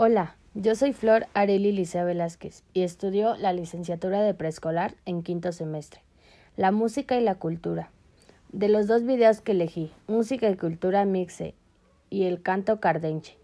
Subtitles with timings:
[0.00, 5.50] Hola, yo soy Flor Areli Licea Velázquez y estudio la licenciatura de preescolar en quinto
[5.50, 6.02] semestre.
[6.56, 7.90] La música y la cultura.
[8.52, 11.56] De los dos videos que elegí, Música y Cultura Mixe
[12.10, 13.38] y El Canto Cardenche.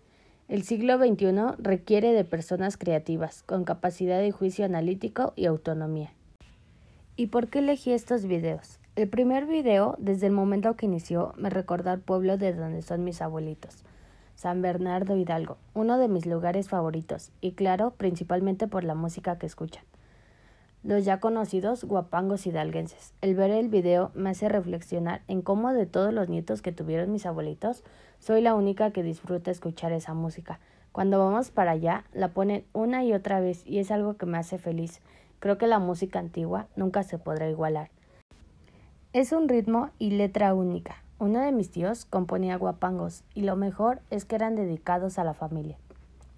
[0.46, 6.12] El siglo XXI requiere de personas creativas, con capacidad de juicio analítico y autonomía.
[7.16, 8.78] ¿Y por qué elegí estos videos?
[8.94, 13.02] El primer video, desde el momento que inició, me recordó al pueblo de donde son
[13.02, 13.82] mis abuelitos.
[14.34, 19.46] San Bernardo Hidalgo, uno de mis lugares favoritos, y claro, principalmente por la música que
[19.46, 19.84] escuchan.
[20.82, 23.14] Los ya conocidos guapangos hidalguenses.
[23.22, 27.10] El ver el video me hace reflexionar en cómo de todos los nietos que tuvieron
[27.10, 27.84] mis abuelitos,
[28.18, 30.60] soy la única que disfruta escuchar esa música.
[30.92, 34.36] Cuando vamos para allá, la ponen una y otra vez y es algo que me
[34.36, 35.00] hace feliz.
[35.40, 37.90] Creo que la música antigua nunca se podrá igualar.
[39.14, 44.00] Es un ritmo y letra única, uno de mis tíos componía guapangos y lo mejor
[44.10, 45.76] es que eran dedicados a la familia.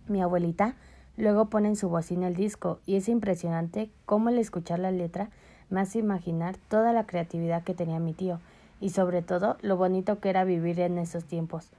[0.06, 0.74] Mi abuelita
[1.16, 5.30] luego pone en su bocina el disco y es impresionante cómo el escuchar la letra
[5.70, 8.38] me hace imaginar toda la creatividad que tenía mi tío
[8.80, 11.70] y sobre todo lo bonito que era vivir en esos tiempos.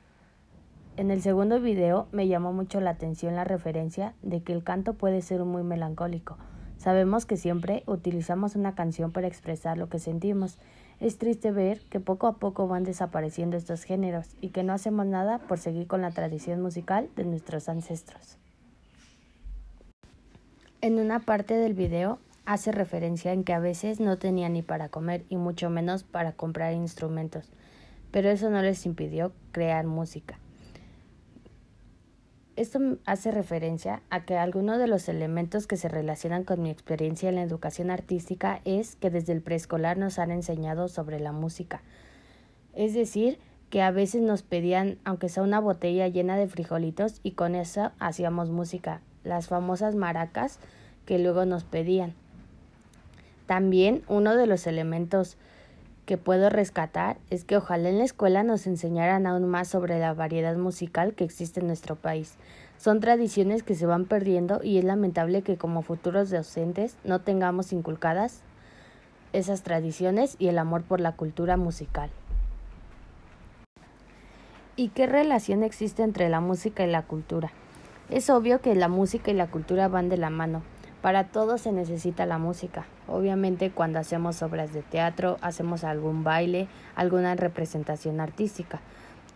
[0.98, 4.94] En el segundo video me llamó mucho la atención la referencia de que el canto
[4.94, 6.38] puede ser muy melancólico.
[6.78, 10.58] Sabemos que siempre utilizamos una canción para expresar lo que sentimos
[11.00, 15.06] es triste ver que poco a poco van desapareciendo estos géneros y que no hacemos
[15.06, 18.38] nada por seguir con la tradición musical de nuestros ancestros.
[20.82, 24.90] En una parte del video hace referencia en que a veces no tenía ni para
[24.90, 27.52] comer y mucho menos para comprar instrumentos,
[28.12, 30.40] pero eso no les impidió crear música.
[32.58, 37.30] Esto hace referencia a que alguno de los elementos que se relacionan con mi experiencia
[37.30, 41.84] en la educación artística es que desde el preescolar nos han enseñado sobre la música.
[42.74, 43.38] Es decir,
[43.70, 47.92] que a veces nos pedían, aunque sea una botella llena de frijolitos, y con eso
[48.00, 50.58] hacíamos música, las famosas maracas
[51.06, 52.16] que luego nos pedían.
[53.46, 55.38] También uno de los elementos
[56.08, 60.14] que puedo rescatar es que ojalá en la escuela nos enseñaran aún más sobre la
[60.14, 62.36] variedad musical que existe en nuestro país.
[62.78, 67.74] Son tradiciones que se van perdiendo y es lamentable que como futuros docentes no tengamos
[67.74, 68.40] inculcadas
[69.34, 72.10] esas tradiciones y el amor por la cultura musical.
[74.78, 77.52] ¿Y qué relación existe entre la música y la cultura?
[78.10, 80.62] Es obvio que la música y la cultura van de la mano,
[81.02, 82.86] para todo se necesita la música.
[83.08, 88.82] Obviamente cuando hacemos obras de teatro, hacemos algún baile, alguna representación artística.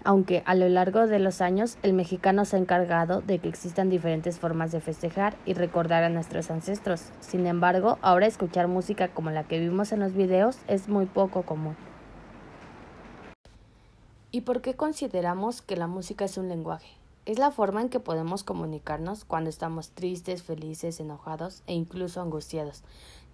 [0.03, 3.89] Aunque a lo largo de los años el mexicano se ha encargado de que existan
[3.89, 7.03] diferentes formas de festejar y recordar a nuestros ancestros.
[7.19, 11.43] Sin embargo, ahora escuchar música como la que vimos en los videos es muy poco
[11.43, 11.75] común.
[14.31, 17.00] ¿Y por qué consideramos que la música es un lenguaje?
[17.27, 22.81] Es la forma en que podemos comunicarnos cuando estamos tristes, felices, enojados e incluso angustiados,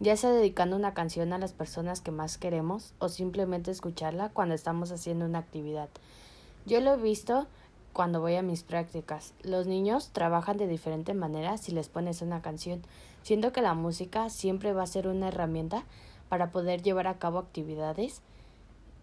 [0.02, 4.56] ya sea dedicando una canción a las personas que más queremos o simplemente escucharla cuando
[4.56, 5.88] estamos haciendo una actividad.
[6.66, 7.48] Yo lo he visto
[7.94, 9.34] cuando voy a mis prácticas.
[9.42, 12.82] Los niños trabajan de diferente manera si les pones una canción,
[13.24, 15.86] siendo que la música siempre va a ser una herramienta
[16.28, 18.22] para poder llevar a cabo actividades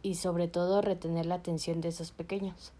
[0.02, 2.74] y sobre todo retener la atención de esos pequeños.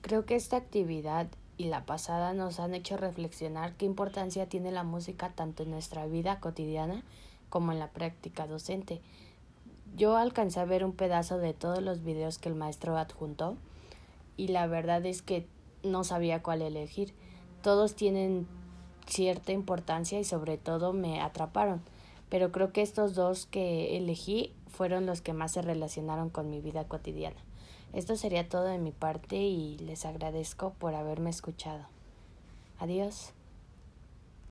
[0.00, 4.84] Creo que esta actividad y la pasada nos han hecho reflexionar qué importancia tiene la
[4.84, 7.02] música tanto en nuestra vida cotidiana
[7.48, 9.00] como en la práctica docente.
[9.96, 13.56] Yo alcancé a ver un pedazo de todos los videos que el maestro adjuntó
[14.36, 15.46] y la verdad es que
[15.82, 17.12] no sabía cuál elegir.
[17.62, 18.46] Todos tienen
[19.08, 21.82] cierta importancia y sobre todo me atraparon,
[22.28, 26.60] pero creo que estos dos que elegí fueron los que más se relacionaron con mi
[26.60, 27.47] vida cotidiana.
[27.92, 31.86] Esto sería todo de mi parte y les agradezco por haberme escuchado.
[32.78, 33.32] Adiós.